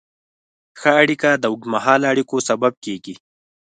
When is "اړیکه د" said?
1.01-1.43